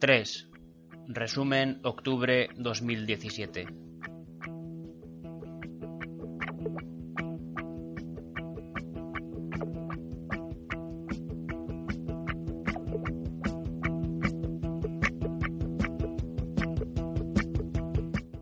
[0.00, 0.48] 3.
[1.08, 3.66] Resumen octubre 2017.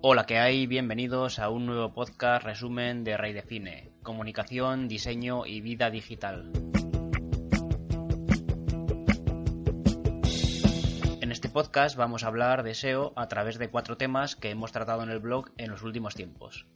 [0.03, 0.67] Hola, ¿qué hay?
[0.67, 6.53] Bienvenidos a un nuevo podcast resumen de Rey Define, comunicación, diseño y vida digital.
[11.57, 15.09] Podcast vamos a hablar de SEO a través de cuatro temas que hemos tratado en
[15.09, 16.67] el blog en los últimos tiempos.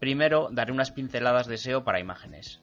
[0.00, 2.62] Primero, daré unas pinceladas de SEO para imágenes.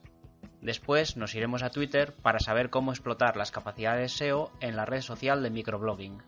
[0.60, 5.02] Después nos iremos a Twitter para saber cómo explotar las capacidades SEO en la red
[5.02, 6.20] social de microblogging.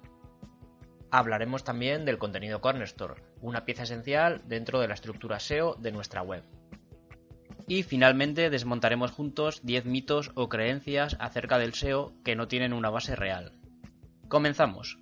[1.10, 6.22] Hablaremos también del contenido Cornerstore, una pieza esencial dentro de la estructura SEO de nuestra
[6.22, 6.44] web.
[7.66, 12.90] Y finalmente desmontaremos juntos 10 mitos o creencias acerca del SEO que no tienen una
[12.90, 13.65] base real.
[14.28, 14.98] Comenzamos.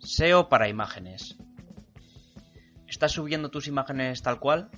[0.00, 1.38] SEO para imágenes.
[2.86, 4.70] ¿Estás subiendo tus imágenes tal cual?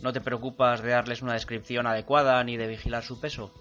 [0.00, 3.52] ¿No te preocupas de darles una descripción adecuada ni de vigilar su peso?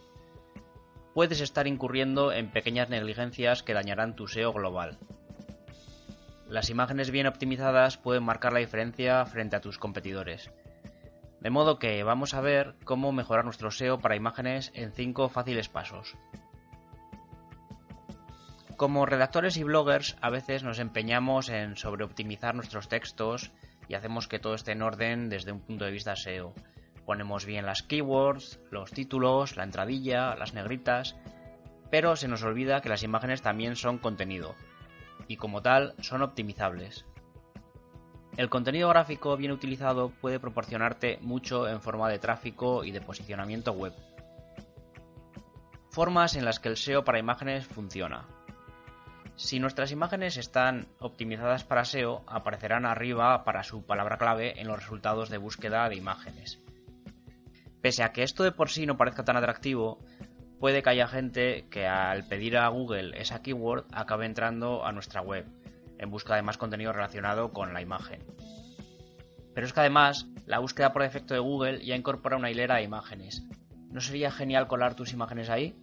[1.13, 4.99] Puedes estar incurriendo en pequeñas negligencias que dañarán tu SEO global.
[6.47, 10.49] Las imágenes bien optimizadas pueden marcar la diferencia frente a tus competidores.
[11.41, 15.67] De modo que vamos a ver cómo mejorar nuestro SEO para imágenes en 5 fáciles
[15.67, 16.15] pasos.
[18.79, 23.51] Como redactores y bloggers a veces nos empeñamos en sobreoptimizar nuestros textos
[23.89, 26.53] y hacemos que todo esté en orden desde un punto de vista SEO.
[27.05, 31.17] Ponemos bien las keywords, los títulos, la entradilla, las negritas,
[31.91, 34.55] pero se nos olvida que las imágenes también son contenido,
[35.27, 37.05] y como tal son optimizables.
[38.37, 43.73] El contenido gráfico bien utilizado puede proporcionarte mucho en forma de tráfico y de posicionamiento
[43.73, 43.93] web.
[45.91, 48.38] Formas en las que el SEO para imágenes funciona.
[49.39, 54.77] Si nuestras imágenes están optimizadas para SEO, aparecerán arriba para su palabra clave en los
[54.77, 56.59] resultados de búsqueda de imágenes.
[57.81, 60.03] Pese a que esto de por sí no parezca tan atractivo,
[60.59, 65.21] puede que haya gente que al pedir a Google esa keyword acabe entrando a nuestra
[65.21, 65.45] web,
[65.97, 68.21] en busca de más contenido relacionado con la imagen.
[69.55, 72.83] Pero es que además, la búsqueda por defecto de Google ya incorpora una hilera de
[72.83, 73.47] imágenes.
[73.89, 75.81] ¿No sería genial colar tus imágenes ahí?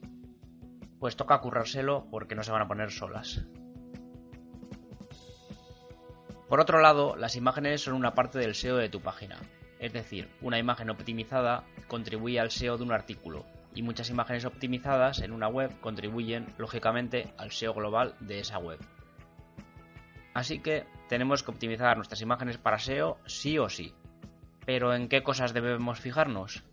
[0.99, 3.45] Pues toca currárselo porque no se van a poner solas.
[6.49, 9.41] Por otro lado, las imágenes son una parte del SEO de tu página.
[9.81, 13.45] Es decir, una imagen optimizada contribuye al SEO de un artículo,
[13.77, 18.79] y muchas imágenes optimizadas en una web contribuyen, lógicamente, al SEO global de esa web.
[20.33, 23.95] Así que tenemos que optimizar nuestras imágenes para SEO sí o sí.
[24.65, 26.65] Pero ¿en qué cosas debemos fijarnos?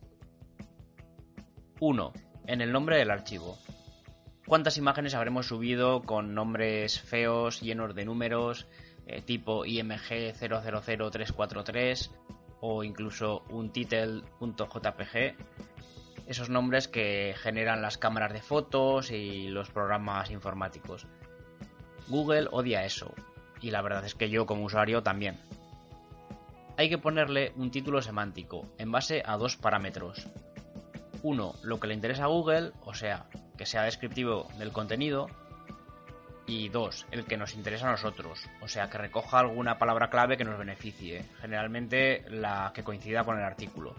[1.79, 2.13] 1.
[2.47, 3.57] En el nombre del archivo.
[4.46, 8.68] ¿Cuántas imágenes habremos subido con nombres feos, llenos de números,
[9.08, 12.12] eh, tipo IMG 000343
[12.59, 15.36] o incluso un title.jpg?
[16.28, 21.08] Esos nombres que generan las cámaras de fotos y los programas informáticos.
[22.09, 23.14] Google odia eso,
[23.62, 25.40] y la verdad es que yo como usuario también.
[26.76, 30.28] Hay que ponerle un título semántico en base a dos parámetros.
[31.22, 33.28] Uno, lo que le interesa a Google, o sea,
[33.58, 35.28] que sea descriptivo del contenido.
[36.46, 40.36] Y dos, el que nos interesa a nosotros, o sea, que recoja alguna palabra clave
[40.36, 43.96] que nos beneficie, generalmente la que coincida con el artículo.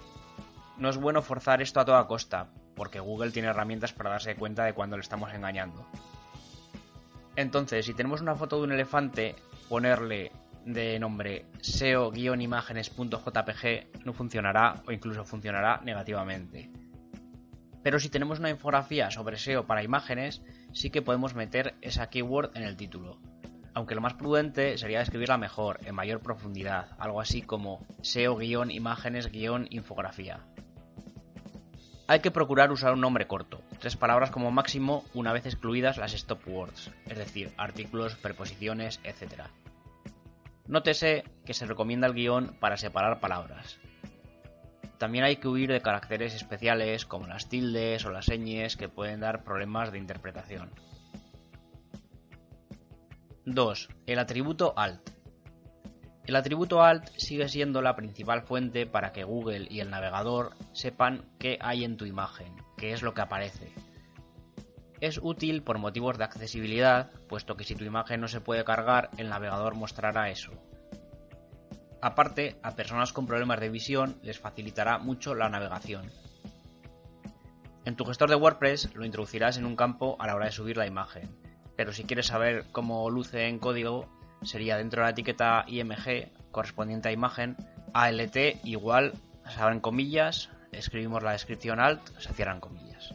[0.76, 4.64] No es bueno forzar esto a toda costa, porque Google tiene herramientas para darse cuenta
[4.64, 5.86] de cuando le estamos engañando.
[7.36, 9.36] Entonces, si tenemos una foto de un elefante,
[9.68, 10.32] ponerle
[10.64, 16.70] de nombre SEO-imágenes.jpg no funcionará o incluso funcionará negativamente.
[17.84, 20.42] Pero si tenemos una infografía sobre SEO para imágenes,
[20.72, 23.18] sí que podemos meter esa keyword en el título.
[23.74, 30.40] Aunque lo más prudente sería escribirla mejor, en mayor profundidad, algo así como SEO-imágenes-infografía.
[32.06, 36.14] Hay que procurar usar un nombre corto, tres palabras como máximo una vez excluidas las
[36.14, 39.42] stop words, es decir, artículos, preposiciones, etc.
[40.66, 43.78] Nótese que se recomienda el guion para separar palabras.
[44.98, 49.20] También hay que huir de caracteres especiales como las tildes o las señes que pueden
[49.20, 50.70] dar problemas de interpretación.
[53.44, 53.88] 2.
[54.06, 55.10] El atributo alt.
[56.26, 61.26] El atributo alt sigue siendo la principal fuente para que Google y el navegador sepan
[61.38, 63.70] qué hay en tu imagen, qué es lo que aparece.
[65.00, 69.10] Es útil por motivos de accesibilidad, puesto que si tu imagen no se puede cargar,
[69.18, 70.52] el navegador mostrará eso.
[72.04, 76.12] Aparte, a personas con problemas de visión les facilitará mucho la navegación.
[77.86, 80.76] En tu gestor de WordPress lo introducirás en un campo a la hora de subir
[80.76, 81.34] la imagen,
[81.78, 84.06] pero si quieres saber cómo luce en código,
[84.42, 87.56] sería dentro de la etiqueta IMG correspondiente a imagen,
[87.94, 89.14] ALT igual,
[89.48, 93.14] se abren comillas, escribimos la descripción alt, se cierran comillas.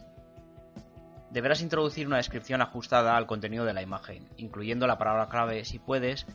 [1.30, 5.78] Deberás introducir una descripción ajustada al contenido de la imagen, incluyendo la palabra clave si
[5.78, 6.26] puedes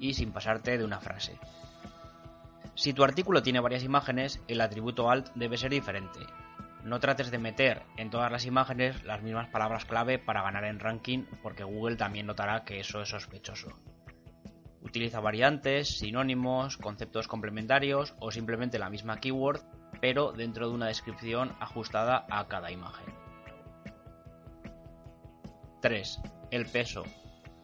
[0.00, 1.38] y sin pasarte de una frase.
[2.80, 6.20] Si tu artículo tiene varias imágenes, el atributo alt debe ser diferente.
[6.82, 10.80] No trates de meter en todas las imágenes las mismas palabras clave para ganar en
[10.80, 13.68] ranking porque Google también notará que eso es sospechoso.
[14.80, 19.60] Utiliza variantes, sinónimos, conceptos complementarios o simplemente la misma keyword,
[20.00, 23.12] pero dentro de una descripción ajustada a cada imagen.
[25.82, 26.18] 3.
[26.50, 27.04] El peso,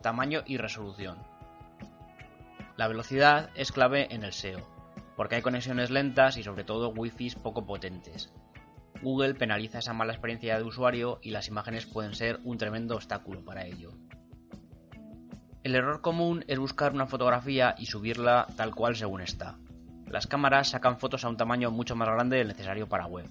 [0.03, 1.17] tamaño y resolución.
[2.77, 4.76] La velocidad es clave en el SEO,
[5.17, 8.33] porque hay conexiones lentas y sobre todo wifi poco potentes.
[9.03, 13.45] Google penaliza esa mala experiencia de usuario y las imágenes pueden ser un tremendo obstáculo
[13.45, 13.91] para ello.
[15.63, 19.59] El error común es buscar una fotografía y subirla tal cual según está.
[20.07, 23.29] Las cámaras sacan fotos a un tamaño mucho más grande del necesario para web.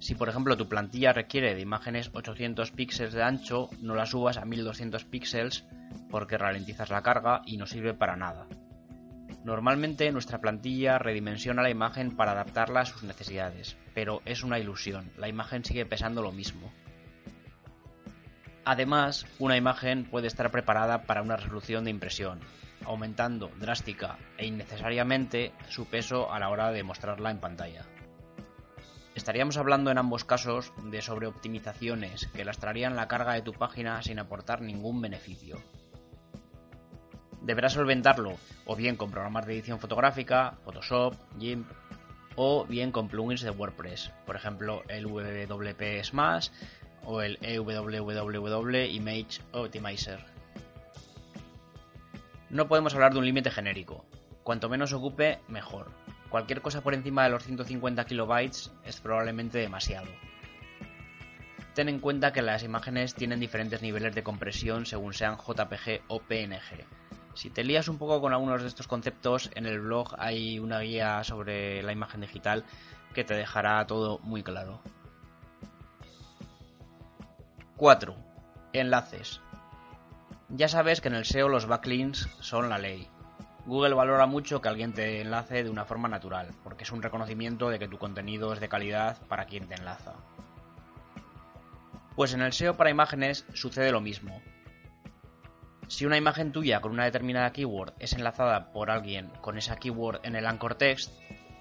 [0.00, 4.36] Si por ejemplo tu plantilla requiere de imágenes 800 píxeles de ancho, no la subas
[4.36, 5.64] a 1200 píxeles
[6.10, 8.46] porque ralentizas la carga y no sirve para nada.
[9.48, 15.10] Normalmente nuestra plantilla redimensiona la imagen para adaptarla a sus necesidades, pero es una ilusión,
[15.16, 16.70] la imagen sigue pesando lo mismo.
[18.66, 22.40] Además, una imagen puede estar preparada para una resolución de impresión,
[22.84, 27.86] aumentando drástica e innecesariamente su peso a la hora de mostrarla en pantalla.
[29.14, 34.18] Estaríamos hablando en ambos casos de sobreoptimizaciones que lastrarían la carga de tu página sin
[34.18, 35.56] aportar ningún beneficio.
[37.42, 38.36] Deberás solventarlo
[38.66, 41.66] o bien con programas de edición fotográfica, Photoshop, GIMP,
[42.36, 46.50] o bien con plugins de WordPress, por ejemplo el WP Smash
[47.04, 50.24] o el EWWW Image Optimizer.
[52.50, 54.04] No podemos hablar de un límite genérico.
[54.42, 55.90] Cuanto menos ocupe, mejor.
[56.30, 60.08] Cualquier cosa por encima de los 150 kilobytes es probablemente demasiado.
[61.74, 66.20] Ten en cuenta que las imágenes tienen diferentes niveles de compresión según sean JPG o
[66.20, 66.84] PNG.
[67.38, 70.80] Si te lías un poco con algunos de estos conceptos, en el blog hay una
[70.80, 72.64] guía sobre la imagen digital
[73.14, 74.80] que te dejará todo muy claro.
[77.76, 78.16] 4.
[78.72, 79.40] Enlaces.
[80.48, 83.06] Ya sabes que en el SEO los backlinks son la ley.
[83.66, 87.70] Google valora mucho que alguien te enlace de una forma natural, porque es un reconocimiento
[87.70, 90.14] de que tu contenido es de calidad para quien te enlaza.
[92.16, 94.42] Pues en el SEO para imágenes sucede lo mismo.
[95.88, 100.20] Si una imagen tuya con una determinada keyword es enlazada por alguien con esa keyword
[100.22, 101.10] en el anchor text,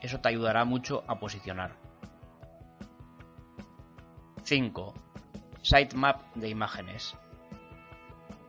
[0.02, 1.78] eso te ayudará mucho a posicionar.
[4.44, 4.94] 5.
[5.62, 7.16] Sitemap de imágenes.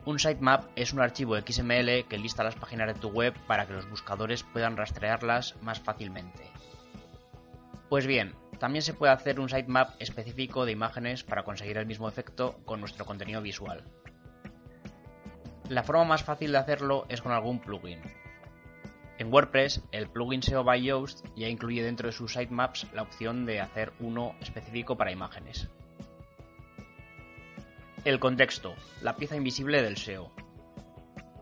[0.05, 3.73] Un sitemap es un archivo XML que lista las páginas de tu web para que
[3.73, 6.43] los buscadores puedan rastrearlas más fácilmente.
[7.87, 12.09] Pues bien, también se puede hacer un sitemap específico de imágenes para conseguir el mismo
[12.09, 13.85] efecto con nuestro contenido visual.
[15.69, 18.01] La forma más fácil de hacerlo es con algún plugin.
[19.19, 23.45] En WordPress, el plugin SEO by Yoast ya incluye dentro de sus sitemaps la opción
[23.45, 25.69] de hacer uno específico para imágenes.
[28.03, 28.73] El contexto,
[29.03, 30.31] la pieza invisible del SEO.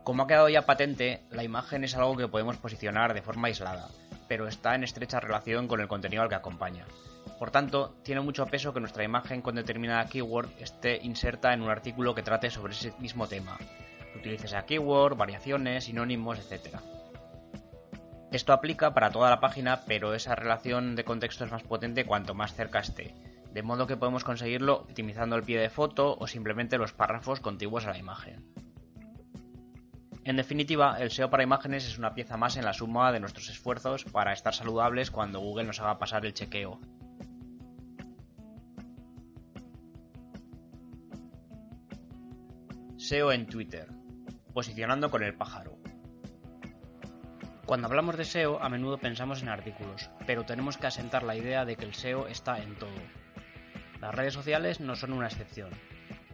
[0.04, 3.88] Como ha quedado ya patente, la imagen es algo que podemos posicionar de forma aislada,
[4.28, 6.86] pero está en estrecha relación con el contenido al que acompaña.
[7.40, 11.70] Por tanto, tiene mucho peso que nuestra imagen con determinada keyword esté inserta en un
[11.70, 13.58] artículo que trate sobre ese mismo tema,
[14.18, 16.78] utilices a keyword, variaciones, sinónimos, etc.
[18.32, 22.34] Esto aplica para toda la página, pero esa relación de contexto es más potente cuanto
[22.34, 23.16] más cerca esté,
[23.54, 27.86] de modo que podemos conseguirlo optimizando el pie de foto o simplemente los párrafos contiguos
[27.86, 28.46] a la imagen.
[30.26, 33.48] En definitiva, el SEO para imágenes es una pieza más en la suma de nuestros
[33.48, 36.82] esfuerzos para estar saludables cuando Google nos haga pasar el chequeo.
[42.98, 43.88] SEO en Twitter
[44.58, 45.78] posicionando con el pájaro.
[47.68, 51.64] Cuando hablamos de SEO, a menudo pensamos en artículos, pero tenemos que asentar la idea
[51.64, 52.90] de que el SEO está en todo.
[54.02, 55.70] Las redes sociales no son una excepción.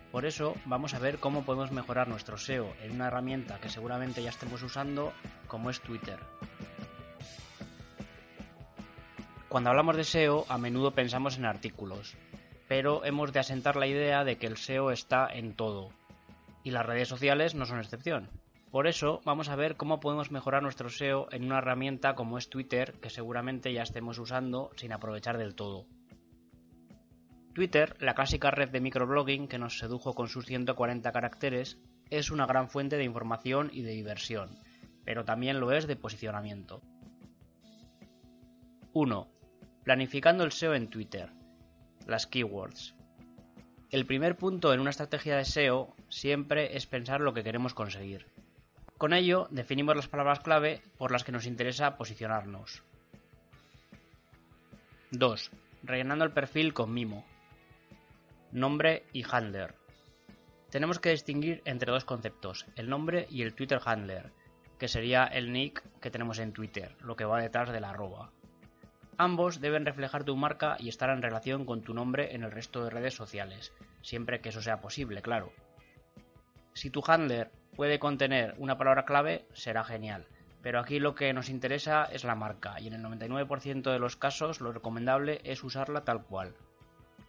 [0.09, 4.23] Por eso vamos a ver cómo podemos mejorar nuestro SEO en una herramienta que seguramente
[4.23, 5.11] ya estemos usando
[5.47, 6.19] como es Twitter.
[9.49, 12.15] Cuando hablamos de SEO a menudo pensamos en artículos,
[12.69, 15.91] pero hemos de asentar la idea de que el SEO está en todo.
[16.63, 18.29] Y las redes sociales no son excepción.
[18.71, 22.49] Por eso vamos a ver cómo podemos mejorar nuestro SEO en una herramienta como es
[22.49, 25.85] Twitter, que seguramente ya estemos usando sin aprovechar del todo.
[27.53, 31.79] Twitter, la clásica red de microblogging que nos sedujo con sus 140 caracteres,
[32.09, 34.57] es una gran fuente de información y de diversión,
[35.05, 36.81] pero también lo es de posicionamiento.
[38.93, 39.27] 1.
[39.83, 41.31] Planificando el SEO en Twitter.
[42.07, 42.95] Las keywords.
[43.93, 48.25] El primer punto en una estrategia de SEO siempre es pensar lo que queremos conseguir.
[48.97, 52.81] Con ello, definimos las palabras clave por las que nos interesa posicionarnos.
[55.11, 55.51] 2.
[55.83, 57.23] Rellenando el perfil con mimo.
[58.51, 59.75] Nombre y handler.
[60.71, 64.31] Tenemos que distinguir entre dos conceptos, el nombre y el Twitter handler,
[64.79, 68.31] que sería el nick que tenemos en Twitter, lo que va detrás de la arroba.
[69.17, 72.83] Ambos deben reflejar tu marca y estar en relación con tu nombre en el resto
[72.83, 75.51] de redes sociales, siempre que eso sea posible, claro.
[76.73, 80.25] Si tu handler puede contener una palabra clave, será genial.
[80.63, 84.15] Pero aquí lo que nos interesa es la marca, y en el 99% de los
[84.15, 86.55] casos lo recomendable es usarla tal cual.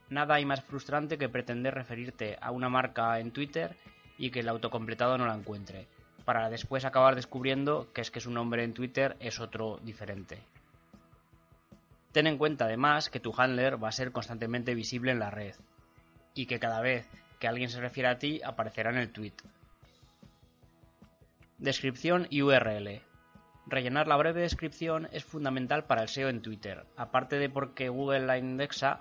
[0.08, 3.76] Nada hay más frustrante que pretender referirte a una marca en Twitter
[4.16, 5.88] y que el autocompletado no la encuentre,
[6.24, 10.38] para después acabar descubriendo que es que su nombre en Twitter es otro diferente.
[12.14, 15.56] Ten en cuenta además que tu handler va a ser constantemente visible en la red,
[16.32, 17.08] y que cada vez
[17.40, 19.34] que alguien se refiere a ti aparecerá en el tweet.
[21.58, 23.02] Descripción y URL.
[23.66, 28.26] Rellenar la breve descripción es fundamental para el SEO en Twitter, aparte de porque Google
[28.26, 29.00] la indexa,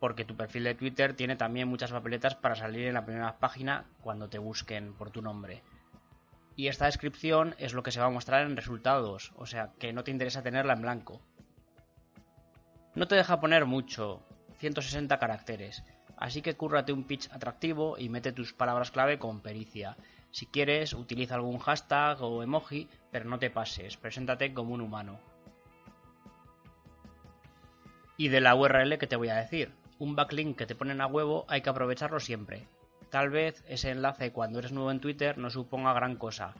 [0.00, 3.84] porque tu perfil de Twitter tiene también muchas papeletas para salir en la primera página
[4.00, 5.62] cuando te busquen por tu nombre.
[6.56, 9.92] Y esta descripción es lo que se va a mostrar en resultados, o sea que
[9.92, 11.20] no te interesa tenerla en blanco.
[12.94, 14.22] No te deja poner mucho,
[14.58, 15.82] 160 caracteres,
[16.16, 19.96] así que cúrrate un pitch atractivo y mete tus palabras clave con pericia
[20.32, 25.20] si quieres, utiliza algún hashtag o emoji, pero no te pases, preséntate como un humano.
[28.16, 31.06] Y de la URL que te voy a decir, un backlink que te ponen a
[31.06, 32.66] huevo hay que aprovecharlo siempre.
[33.10, 36.54] Tal vez ese enlace cuando eres nuevo en Twitter no suponga gran cosa,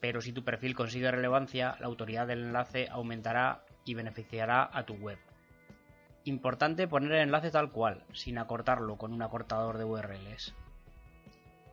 [0.00, 4.94] pero si tu perfil consigue relevancia, la autoridad del enlace aumentará y beneficiará a tu
[4.94, 5.18] web.
[6.24, 10.54] Importante poner el enlace tal cual, sin acortarlo con un acortador de URLs.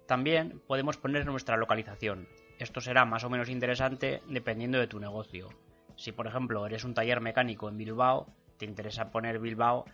[0.07, 2.27] También podemos poner nuestra localización.
[2.59, 5.49] Esto será más o menos interesante dependiendo de tu negocio.
[5.95, 9.85] Si por ejemplo eres un taller mecánico en Bilbao, te interesa poner Bilbao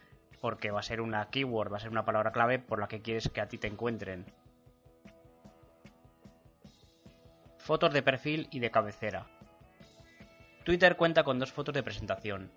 [0.42, 3.02] porque va a ser una keyword, va a ser una palabra clave por la que
[3.02, 4.26] quieres que a ti te encuentren.
[7.58, 9.28] Fotos de perfil y de cabecera.
[10.64, 12.52] Twitter cuenta con dos fotos de presentación,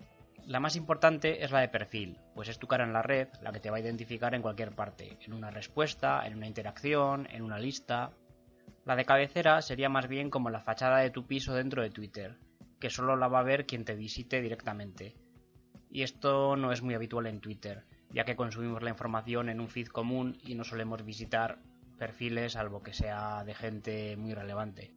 [0.47, 3.51] la más importante es la de perfil, pues es tu cara en la red la
[3.51, 7.41] que te va a identificar en cualquier parte, en una respuesta, en una interacción, en
[7.41, 8.11] una lista.
[8.85, 12.37] La de cabecera sería más bien como la fachada de tu piso dentro de Twitter,
[12.79, 15.15] que solo la va a ver quien te visite directamente.
[15.89, 19.69] Y esto no es muy habitual en Twitter, ya que consumimos la información en un
[19.69, 21.57] feed común y no solemos visitar
[21.97, 24.93] perfiles salvo que sea de gente muy relevante.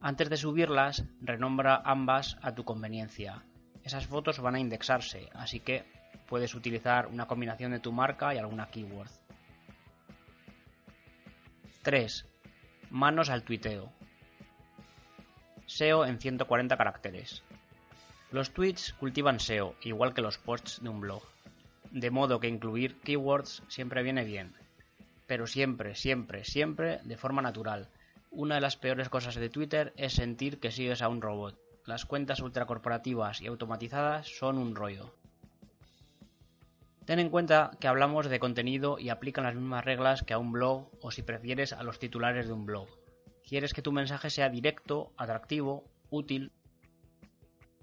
[0.00, 3.44] Antes de subirlas, renombra ambas a tu conveniencia,
[3.84, 5.84] esas fotos van a indexarse, así que
[6.26, 9.10] puedes utilizar una combinación de tu marca y alguna keyword.
[11.82, 12.26] 3.
[12.90, 13.92] Manos al tuiteo.
[15.66, 17.42] SEO en 140 caracteres.
[18.30, 21.22] Los tweets cultivan SEO, igual que los posts de un blog.
[21.90, 24.54] De modo que incluir keywords siempre viene bien.
[25.26, 27.88] Pero siempre, siempre, siempre de forma natural.
[28.30, 32.06] Una de las peores cosas de Twitter es sentir que sigues a un robot las
[32.06, 35.14] cuentas ultracorporativas y automatizadas son un rollo.
[37.04, 40.52] Ten en cuenta que hablamos de contenido y aplican las mismas reglas que a un
[40.52, 42.88] blog o si prefieres a los titulares de un blog.
[43.44, 46.52] Quieres que tu mensaje sea directo, atractivo, útil.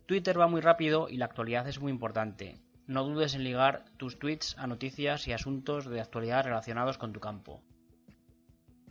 [0.06, 2.62] Twitter va muy rápido y la actualidad es muy importante.
[2.88, 7.20] No dudes en ligar tus tweets a noticias y asuntos de actualidad relacionados con tu
[7.20, 7.62] campo.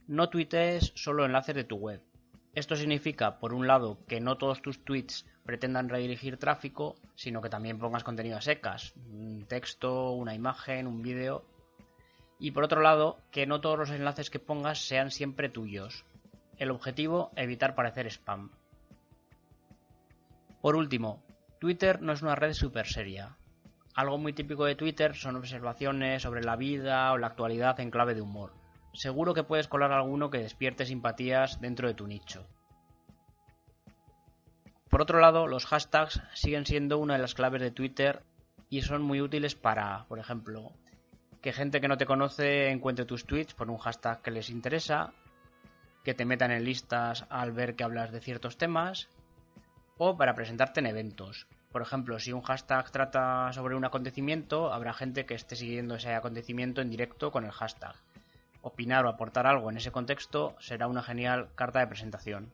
[0.06, 2.02] No tuitees solo enlaces de tu web.
[2.54, 7.50] Esto significa, por un lado, que no todos tus tweets pretendan redirigir tráfico, sino que
[7.50, 11.44] también pongas contenido a secas, un texto, una imagen, un vídeo.
[12.38, 16.04] Y por otro lado, que no todos los enlaces que pongas sean siempre tuyos.
[16.56, 18.50] El objetivo, evitar parecer spam.
[20.60, 21.22] Por último,
[21.60, 23.36] Twitter no es una red súper seria.
[23.94, 28.14] Algo muy típico de Twitter son observaciones sobre la vida o la actualidad en clave
[28.14, 28.57] de humor.
[28.92, 32.46] Seguro que puedes colar alguno que despierte simpatías dentro de tu nicho.
[34.88, 38.22] Por otro lado, los hashtags siguen siendo una de las claves de Twitter
[38.70, 40.72] y son muy útiles para, por ejemplo,
[41.42, 45.12] que gente que no te conoce encuentre tus tweets por un hashtag que les interesa,
[46.04, 49.08] que te metan en listas al ver que hablas de ciertos temas,
[49.98, 51.46] o para presentarte en eventos.
[51.70, 56.14] Por ejemplo, si un hashtag trata sobre un acontecimiento, habrá gente que esté siguiendo ese
[56.14, 57.94] acontecimiento en directo con el hashtag.
[58.62, 62.52] Opinar o aportar algo en ese contexto será una genial carta de presentación.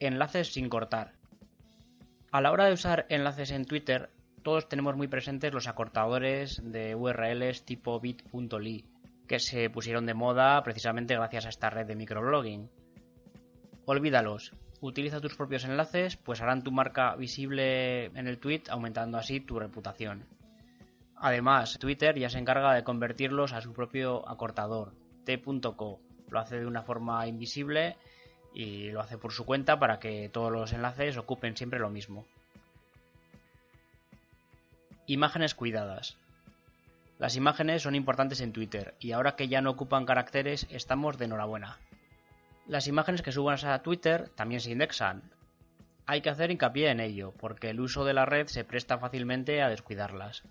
[0.00, 1.14] Enlaces sin cortar.
[2.30, 4.10] A la hora de usar enlaces en Twitter,
[4.42, 8.84] todos tenemos muy presentes los acortadores de URLs tipo bit.ly,
[9.26, 12.70] que se pusieron de moda precisamente gracias a esta red de microblogging.
[13.86, 19.40] Olvídalos, utiliza tus propios enlaces, pues harán tu marca visible en el tweet, aumentando así
[19.40, 20.26] tu reputación.
[21.20, 24.92] Además, Twitter ya se encarga de convertirlos a su propio acortador,
[25.24, 26.00] t.co.
[26.30, 27.96] Lo hace de una forma invisible
[28.54, 32.26] y lo hace por su cuenta para que todos los enlaces ocupen siempre lo mismo.
[35.06, 36.18] Imágenes cuidadas.
[37.18, 41.24] Las imágenes son importantes en Twitter y ahora que ya no ocupan caracteres estamos de
[41.24, 41.78] enhorabuena.
[42.68, 45.22] Las imágenes que subas a Twitter también se indexan.
[46.06, 49.62] Hay que hacer hincapié en ello, porque el uso de la red se presta fácilmente
[49.62, 50.44] a descuidarlas.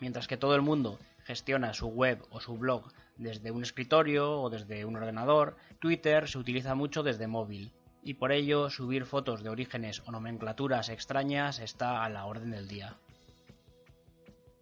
[0.00, 4.50] Mientras que todo el mundo gestiona su web o su blog desde un escritorio o
[4.50, 9.50] desde un ordenador, Twitter se utiliza mucho desde móvil, y por ello subir fotos de
[9.50, 12.96] orígenes o nomenclaturas extrañas está a la orden del día.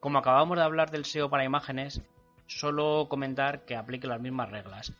[0.00, 2.02] Como acabamos de hablar del SEO para imágenes,
[2.46, 4.92] solo comentar que aplique las mismas reglas.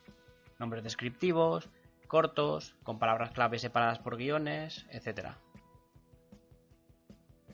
[0.58, 1.68] Nombres descriptivos,
[2.06, 5.30] cortos, con palabras clave separadas por guiones, etc.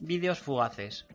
[0.00, 1.06] Vídeos fugaces.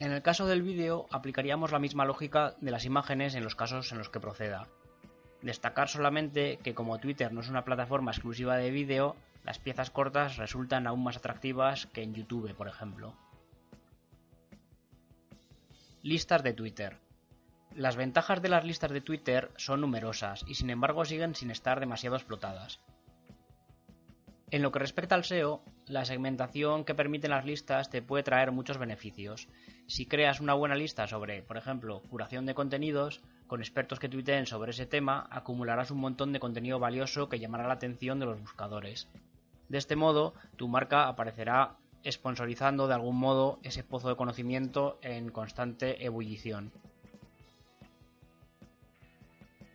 [0.00, 3.92] En el caso del vídeo aplicaríamos la misma lógica de las imágenes en los casos
[3.92, 4.66] en los que proceda.
[5.40, 10.36] Destacar solamente que como Twitter no es una plataforma exclusiva de vídeo, las piezas cortas
[10.36, 13.14] resultan aún más atractivas que en YouTube, por ejemplo.
[16.02, 16.98] Listas de Twitter.
[17.74, 21.80] Las ventajas de las listas de Twitter son numerosas y sin embargo siguen sin estar
[21.80, 22.80] demasiado explotadas.
[24.50, 28.52] En lo que respecta al SEO, la segmentación que permiten las listas te puede traer
[28.52, 29.48] muchos beneficios.
[29.86, 34.46] Si creas una buena lista sobre, por ejemplo, curación de contenidos, con expertos que tuiteen
[34.46, 38.40] sobre ese tema, acumularás un montón de contenido valioso que llamará la atención de los
[38.40, 39.08] buscadores.
[39.68, 41.76] De este modo, tu marca aparecerá
[42.06, 46.70] sponsorizando de algún modo ese pozo de conocimiento en constante ebullición.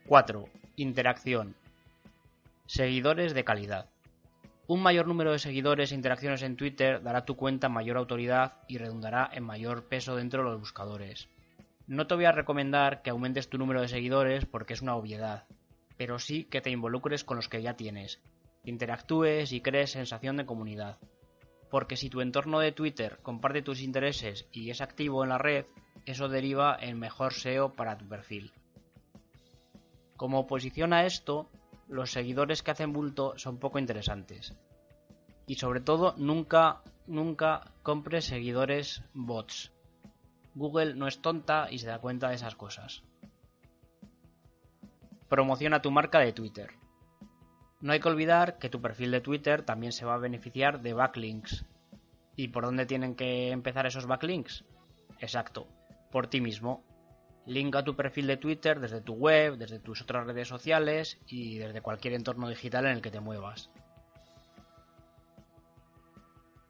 [0.07, 0.47] 4.
[0.75, 1.55] Interacción.
[2.65, 3.89] Seguidores de calidad.
[4.69, 8.59] Un mayor número de seguidores e interacciones en Twitter dará a tu cuenta mayor autoridad
[8.67, 11.27] y redundará en mayor peso dentro de los buscadores.
[11.87, 15.47] No te voy a recomendar que aumentes tu número de seguidores porque es una obviedad,
[15.97, 18.21] pero sí que te involucres con los que ya tienes,
[18.63, 20.99] interactúes y crees sensación de comunidad.
[21.71, 25.65] Porque si tu entorno de Twitter comparte tus intereses y es activo en la red,
[26.05, 28.53] eso deriva en mejor SEO para tu perfil.
[30.15, 31.49] Como oposición a esto,
[31.89, 34.55] los seguidores que hacen bulto son poco interesantes.
[35.47, 39.73] Y sobre todo, nunca, nunca compres seguidores bots.
[40.53, 43.03] Google no es tonta y se da cuenta de esas cosas.
[45.27, 46.71] Promociona tu marca de Twitter.
[47.81, 50.93] No hay que olvidar que tu perfil de Twitter también se va a beneficiar de
[50.93, 51.65] backlinks.
[52.35, 54.65] ¿Y por dónde tienen que empezar esos backlinks?
[55.19, 55.67] Exacto,
[56.11, 56.83] por ti mismo,
[57.49, 61.81] Linka tu perfil de Twitter desde tu web, desde tus otras redes sociales y desde
[61.81, 63.71] cualquier entorno digital en el que te muevas.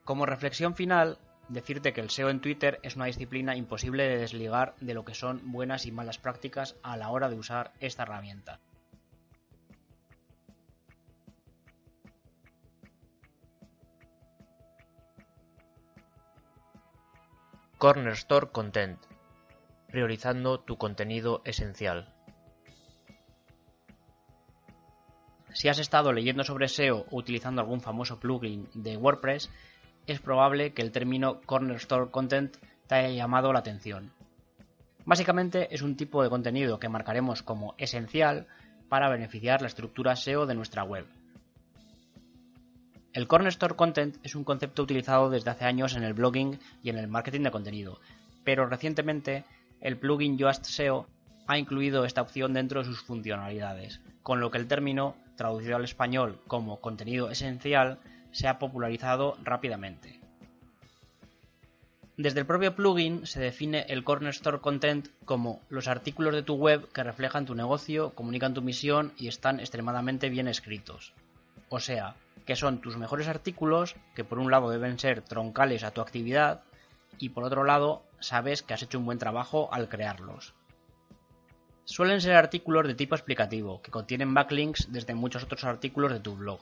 [0.06, 4.74] Como reflexión final, decirte que el SEO en Twitter es una disciplina imposible de desligar
[4.80, 8.62] de lo que son buenas y malas prácticas a la hora de usar esta herramienta.
[17.78, 19.19] Corner Store Content
[19.92, 22.14] priorizando tu contenido esencial.
[25.54, 29.50] Si has estado leyendo sobre SEO o utilizando algún famoso plugin de WordPress,
[30.06, 34.12] es probable que el término Corner Store Content te haya llamado la atención.
[35.06, 38.48] Básicamente es un tipo de contenido que marcaremos como esencial
[38.90, 41.06] para beneficiar la estructura SEO de nuestra web.
[43.14, 46.90] El Corner Store Content es un concepto utilizado desde hace años en el blogging y
[46.90, 48.00] en el marketing de contenido,
[48.44, 49.46] pero recientemente
[49.82, 51.08] el plugin Yoast SEO
[51.48, 55.84] ha incluido esta opción dentro de sus funcionalidades, con lo que el término, traducido al
[55.84, 58.00] español como contenido esencial,
[58.32, 60.20] se ha popularizado rápidamente.
[62.18, 66.56] Desde el propio plugin se define el Corner Store Content como los artículos de tu
[66.56, 71.14] web que reflejan tu negocio, comunican tu misión y están extremadamente bien escritos.
[71.70, 72.16] O sea,
[72.46, 76.64] que son tus mejores artículos que por un lado deben ser troncales a tu actividad
[77.18, 80.54] y por otro lado sabes que has hecho un buen trabajo al crearlos.
[81.86, 86.36] Suelen ser artículos de tipo explicativo, que contienen backlinks desde muchos otros artículos de tu
[86.36, 86.60] blog.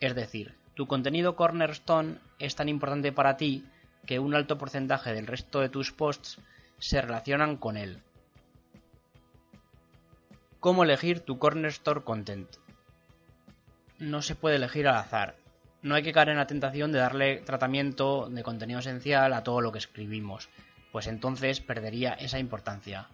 [0.00, 3.66] Es decir, tu contenido cornerstone es tan importante para ti
[4.06, 6.38] que un alto porcentaje del resto de tus posts
[6.78, 8.00] se relacionan con él.
[10.60, 12.48] ¿Cómo elegir tu Corner Store Content?
[13.98, 15.36] No se puede elegir al azar.
[15.82, 19.60] No hay que caer en la tentación de darle tratamiento de contenido esencial a todo
[19.60, 20.48] lo que escribimos,
[20.92, 23.08] pues entonces perdería esa importancia.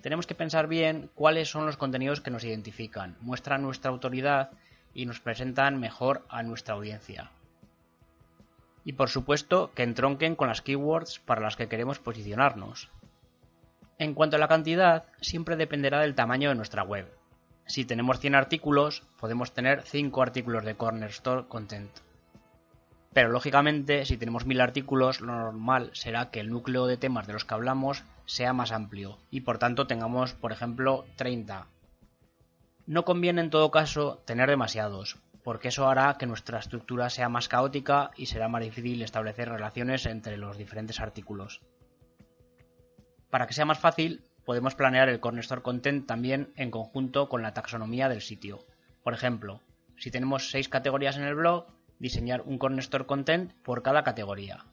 [0.00, 4.50] Tenemos que pensar bien cuáles son los contenidos que nos identifican, muestran nuestra autoridad
[4.94, 7.30] y nos presentan mejor a nuestra audiencia
[8.86, 12.88] y por supuesto que entronquen con las keywords para las que queremos posicionarnos.
[13.98, 17.12] En cuanto a la cantidad, siempre dependerá del tamaño de nuestra web.
[17.66, 21.90] Si tenemos 100 artículos, podemos tener 5 artículos de Corner Store Content.
[23.12, 27.32] Pero lógicamente, si tenemos 1000 artículos, lo normal será que el núcleo de temas de
[27.32, 31.66] los que hablamos sea más amplio y por tanto tengamos, por ejemplo, 30.
[32.86, 37.48] No conviene en todo caso tener demasiados, porque eso hará que nuestra estructura sea más
[37.48, 41.62] caótica y será más difícil establecer relaciones entre los diferentes artículos.
[43.30, 47.52] Para que sea más fácil, podemos planear el Cornerstore Content también en conjunto con la
[47.52, 48.64] taxonomía del sitio.
[49.02, 49.60] Por ejemplo,
[49.98, 51.66] si tenemos seis categorías en el blog,
[51.98, 54.64] diseñar un Cornerstore Content por cada categoría.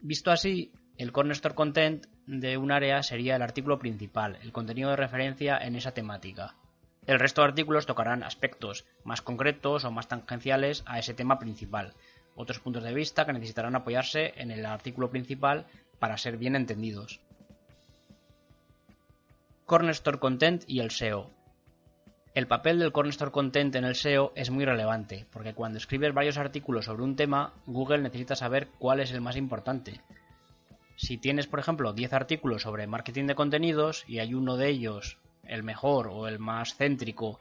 [0.00, 4.96] Visto así, el Cornerstore Content de un área sería el artículo principal, el contenido de
[4.96, 6.54] referencia en esa temática.
[7.06, 11.94] El resto de artículos tocarán aspectos más concretos o más tangenciales a ese tema principal,
[12.36, 15.66] otros puntos de vista que necesitarán apoyarse en el artículo principal
[15.98, 17.20] para ser bien entendidos.
[19.68, 21.28] Cornerstore Content y el SEO.
[22.32, 26.38] El papel del Cornerstore Content en el SEO es muy relevante, porque cuando escribes varios
[26.38, 30.00] artículos sobre un tema, Google necesita saber cuál es el más importante.
[30.96, 35.18] Si tienes, por ejemplo, 10 artículos sobre marketing de contenidos y hay uno de ellos
[35.44, 37.38] el mejor o el más céntrico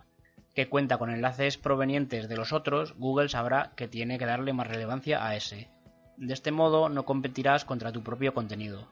[0.54, 4.68] que cuenta con enlaces provenientes de los otros, Google sabrá que tiene que darle más
[4.68, 5.70] relevancia a ese.
[6.18, 8.90] De este modo no competirás contra tu propio contenido.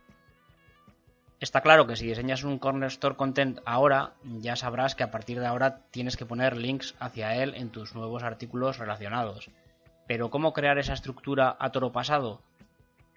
[1.40, 5.40] Está claro que si diseñas un Corner Store Content ahora, ya sabrás que a partir
[5.40, 9.50] de ahora tienes que poner links hacia él en tus nuevos artículos relacionados.
[10.08, 12.42] Pero ¿cómo crear esa estructura a toro pasado?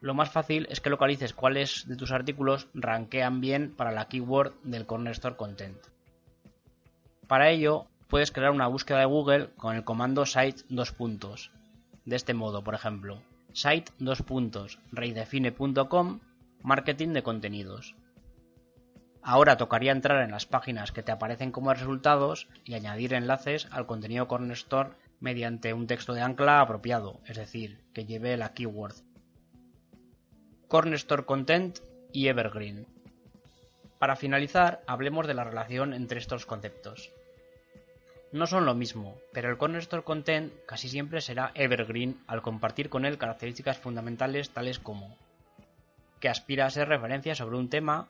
[0.00, 4.54] Lo más fácil es que localices cuáles de tus artículos rankean bien para la keyword
[4.62, 5.78] del Corner Store Content.
[7.28, 11.50] Para ello, puedes crear una búsqueda de Google con el comando site 2 puntos.
[12.04, 13.20] De este modo, por ejemplo,
[13.52, 16.20] site 2 puntos reidefine.com
[16.62, 17.94] marketing de contenidos.
[19.30, 23.84] Ahora tocaría entrar en las páginas que te aparecen como resultados y añadir enlaces al
[23.84, 28.94] contenido Corner Store mediante un texto de ancla apropiado, es decir, que lleve la keyword
[30.66, 32.86] Cornerstore Content y Evergreen.
[33.98, 37.12] Para finalizar, hablemos de la relación entre estos conceptos.
[38.32, 43.04] No son lo mismo, pero el Cornerstore Content casi siempre será evergreen al compartir con
[43.04, 45.18] él características fundamentales tales como
[46.18, 48.08] que aspira a ser referencia sobre un tema,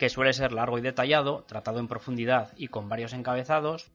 [0.00, 3.90] que suele ser largo y detallado, tratado en profundidad y con varios encabezados,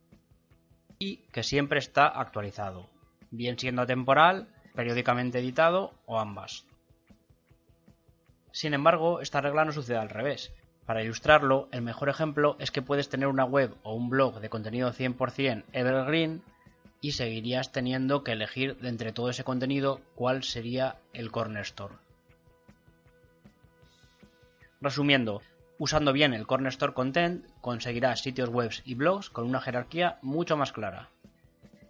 [0.99, 2.91] y que siempre está actualizado,
[3.31, 6.67] bien siendo atemporal, periódicamente editado o ambas.
[8.51, 10.53] Sin embargo, esta regla no sucede al revés.
[10.85, 14.49] Para ilustrarlo, el mejor ejemplo es que puedes tener una web o un blog de
[14.49, 16.43] contenido 100% evergreen
[17.01, 21.95] y seguirías teniendo que elegir de entre todo ese contenido cuál sería el corner store.
[24.81, 25.41] Resumiendo,
[25.77, 30.57] usando bien el corner store content conseguirás sitios web y blogs con una jerarquía mucho
[30.57, 31.09] más clara.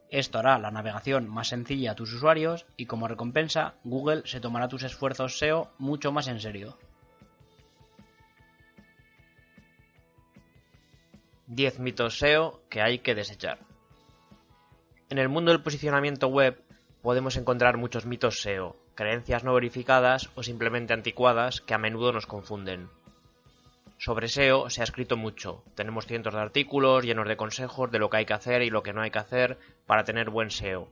[0.10, 4.68] Esto hará la navegación más sencilla a tus usuarios y como recompensa Google se tomará
[4.68, 6.78] tus esfuerzos SEO mucho más en serio.
[11.48, 13.60] 10 mitos SEO que hay que desechar.
[15.10, 16.64] En el mundo del posicionamiento web
[17.02, 22.26] podemos encontrar muchos mitos SEO, creencias no verificadas o simplemente anticuadas que a menudo nos
[22.26, 22.90] confunden.
[23.98, 25.64] Sobre SEO se ha escrito mucho.
[25.74, 28.84] Tenemos cientos de artículos llenos de consejos de lo que hay que hacer y lo
[28.84, 30.90] que no hay que hacer para tener buen SEO.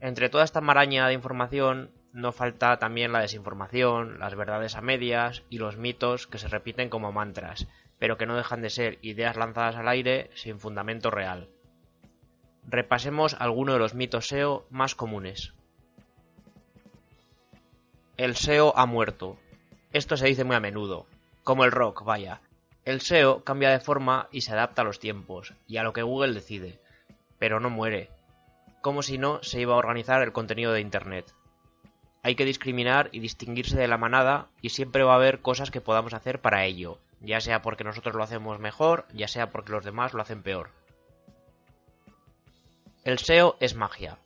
[0.00, 5.42] Entre toda esta maraña de información no falta también la desinformación, las verdades a medias
[5.50, 7.66] y los mitos que se repiten como mantras,
[7.98, 11.48] pero que no dejan de ser ideas lanzadas al aire sin fundamento real.
[12.70, 15.54] repasemos algunos de los mitos SEO más comunes.
[18.18, 19.38] El SEO ha muerto.
[19.92, 21.06] Esto se dice muy a menudo,
[21.48, 22.42] como el rock, vaya.
[22.84, 26.02] El SEO cambia de forma y se adapta a los tiempos y a lo que
[26.02, 26.78] Google decide,
[27.38, 28.10] pero no muere,
[28.82, 31.32] como si no se iba a organizar el contenido de Internet.
[32.22, 35.80] Hay que discriminar y distinguirse de la manada y siempre va a haber cosas que
[35.80, 39.86] podamos hacer para ello, ya sea porque nosotros lo hacemos mejor, ya sea porque los
[39.86, 40.68] demás lo hacen peor.
[43.04, 44.18] El SEO es magia.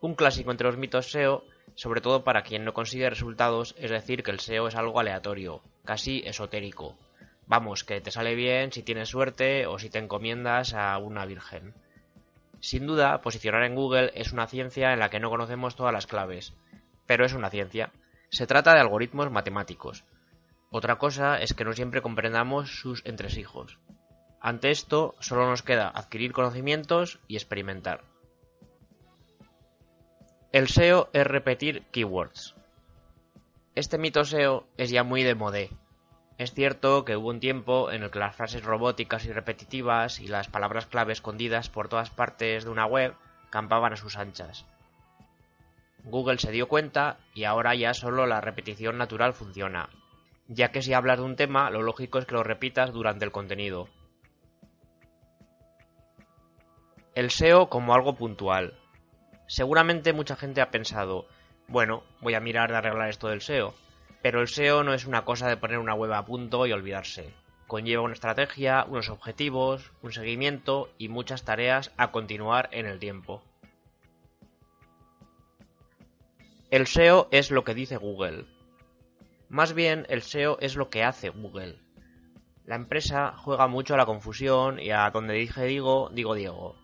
[0.00, 1.44] Un clásico entre los mitos SEO,
[1.82, 5.64] sobre todo para quien no consigue resultados, es decir que el SEO es algo aleatorio,
[5.84, 6.96] casi esotérico.
[7.48, 11.74] Vamos, que te sale bien si tienes suerte o si te encomiendas a una virgen.
[12.60, 16.06] Sin duda, posicionar en Google es una ciencia en la que no conocemos todas las
[16.06, 16.54] claves,
[17.06, 17.90] pero es una ciencia.
[18.30, 20.04] Se trata de algoritmos matemáticos.
[20.70, 23.80] Otra cosa es que no siempre comprendamos sus entresijos.
[24.40, 28.11] Ante esto, solo nos queda adquirir conocimientos y experimentar.
[30.52, 32.54] El SEO es repetir keywords.
[33.74, 35.70] Este mito SEO es ya muy de modé.
[36.36, 40.28] Es cierto que hubo un tiempo en el que las frases robóticas y repetitivas y
[40.28, 43.14] las palabras clave escondidas por todas partes de una web
[43.48, 44.66] campaban a sus anchas.
[46.04, 49.88] Google se dio cuenta y ahora ya solo la repetición natural funciona,
[50.48, 53.32] ya que si hablas de un tema, lo lógico es que lo repitas durante el
[53.32, 53.88] contenido.
[57.14, 58.81] El SEO como algo puntual.
[59.46, 61.26] Seguramente mucha gente ha pensado,
[61.68, 63.74] bueno, voy a mirar de arreglar esto del SEO,
[64.22, 67.34] pero el SEO no es una cosa de poner una web a punto y olvidarse.
[67.66, 73.42] Conlleva una estrategia, unos objetivos, un seguimiento y muchas tareas a continuar en el tiempo.
[76.70, 78.46] El SEO es lo que dice Google.
[79.48, 81.78] Más bien, el SEO es lo que hace Google.
[82.64, 86.81] La empresa juega mucho a la confusión y a donde dije digo, digo Diego.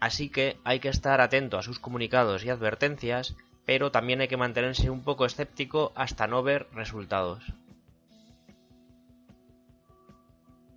[0.00, 4.36] Así que hay que estar atento a sus comunicados y advertencias, pero también hay que
[4.36, 7.42] mantenerse un poco escéptico hasta no ver resultados.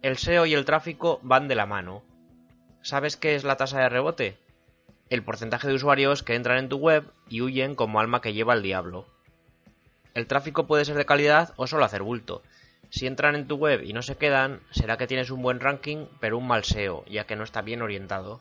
[0.01, 2.03] El SEO y el tráfico van de la mano.
[2.81, 4.37] ¿Sabes qué es la tasa de rebote?
[5.09, 8.53] el porcentaje de usuarios que entran en tu web y huyen como alma que lleva
[8.53, 9.07] el diablo.
[10.13, 12.41] El tráfico puede ser de calidad o solo hacer bulto.
[12.89, 16.07] Si entran en tu web y no se quedan, será que tienes un buen ranking
[16.19, 18.39] pero un mal SEO, ya que no está bien orientado.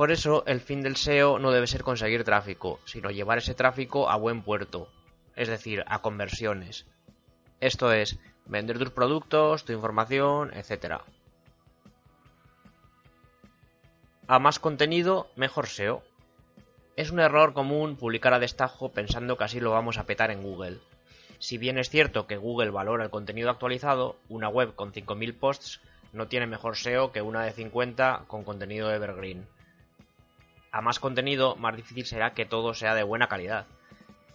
[0.00, 4.08] Por eso, el fin del SEO no debe ser conseguir tráfico, sino llevar ese tráfico
[4.08, 4.88] a buen puerto,
[5.36, 6.86] es decir, a conversiones.
[7.60, 11.02] Esto es, vender tus productos, tu información, etc.
[14.26, 16.02] A más contenido, mejor SEO.
[16.96, 20.42] Es un error común publicar a destajo pensando que así lo vamos a petar en
[20.42, 20.78] Google.
[21.40, 25.82] Si bien es cierto que Google valora el contenido actualizado, una web con 5.000 posts
[26.14, 29.46] no tiene mejor SEO que una de 50 con contenido evergreen.
[30.72, 33.66] A más contenido, más difícil será que todo sea de buena calidad.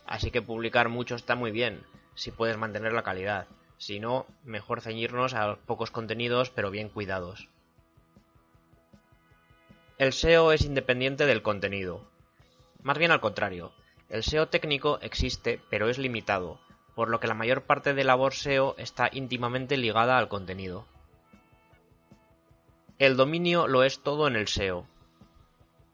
[0.05, 3.47] Así que publicar mucho está muy bien, si puedes mantener la calidad.
[3.77, 7.49] Si no, mejor ceñirnos a pocos contenidos pero bien cuidados.
[9.97, 12.01] El SEO es independiente del contenido.
[12.83, 13.71] Más bien al contrario,
[14.09, 16.59] el SEO técnico existe pero es limitado,
[16.95, 20.85] por lo que la mayor parte de labor SEO está íntimamente ligada al contenido.
[22.99, 24.85] El dominio lo es todo en el SEO.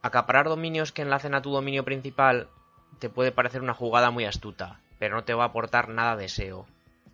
[0.03, 2.49] Acaparar dominios que enlacen a tu dominio principal
[2.97, 6.27] te puede parecer una jugada muy astuta, pero no te va a aportar nada de
[6.27, 6.65] SEO.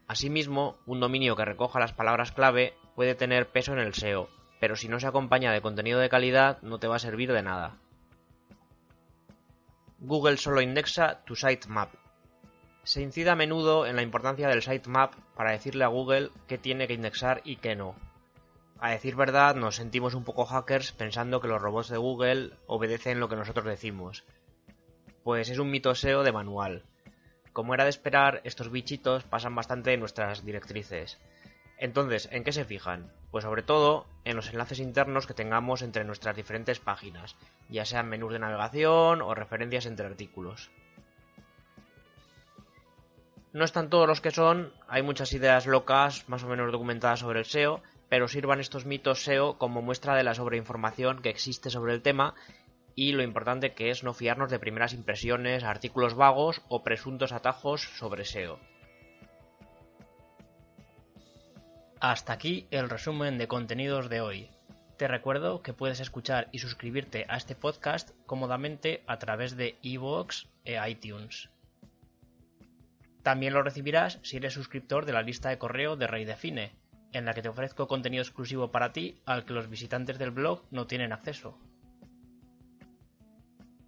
[0.08, 4.30] Asimismo, un dominio que recoja las palabras clave puede tener peso en el SEO,
[4.62, 7.43] pero si no se acompaña de contenido de calidad no te va a servir de
[7.43, 7.76] nada.
[10.00, 11.89] Google solo indexa tu sitemap.
[12.84, 16.88] Se incide a menudo en la importancia del sitemap para decirle a Google qué tiene
[16.88, 17.95] que indexar y qué no.
[18.79, 23.19] A decir verdad, nos sentimos un poco hackers pensando que los robots de Google obedecen
[23.19, 24.23] lo que nosotros decimos.
[25.23, 26.83] Pues es un mito SEO de manual.
[27.53, 31.17] Como era de esperar, estos bichitos pasan bastante de nuestras directrices.
[31.79, 33.11] Entonces, ¿en qué se fijan?
[33.31, 37.35] Pues sobre todo en los enlaces internos que tengamos entre nuestras diferentes páginas,
[37.69, 40.69] ya sean menús de navegación o referencias entre artículos.
[43.53, 47.39] No están todos los que son, hay muchas ideas locas más o menos documentadas sobre
[47.39, 51.93] el SEO, pero sirvan estos mitos SEO como muestra de la sobreinformación que existe sobre
[51.93, 52.36] el tema
[52.96, 57.82] y lo importante que es no fiarnos de primeras impresiones, artículos vagos o presuntos atajos
[57.82, 58.60] sobre SEO.
[62.00, 64.50] Hasta aquí el resumen de contenidos de hoy.
[64.98, 70.48] Te recuerdo que puedes escuchar y suscribirte a este podcast cómodamente a través de iVoox
[70.65, 71.50] e iTunes.
[73.22, 76.74] También lo recibirás si eres suscriptor de la lista de correo de Rey Define,
[77.13, 80.63] en la que te ofrezco contenido exclusivo para ti al que los visitantes del blog
[80.72, 81.58] no tienen acceso.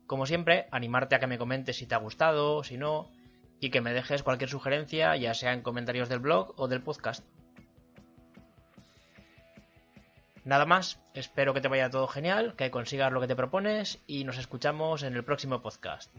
[0.08, 3.12] Como siempre, animarte a que me comentes si te ha gustado, si no,
[3.60, 7.24] y que me dejes cualquier sugerencia, ya sea en comentarios del blog o del podcast.
[10.46, 14.24] Nada más, espero que te vaya todo genial, que consigas lo que te propones y
[14.24, 16.12] nos escuchamos en el próximo podcast.